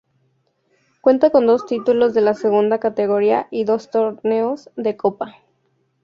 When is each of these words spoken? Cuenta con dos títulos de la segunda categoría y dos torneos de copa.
Cuenta 1.01 1.29
con 1.29 1.45
dos 1.45 1.67
títulos 1.67 2.15
de 2.15 2.21
la 2.21 2.33
segunda 2.33 2.79
categoría 2.79 3.47
y 3.51 3.65
dos 3.65 3.91
torneos 3.91 4.71
de 4.75 4.97
copa. 4.97 5.35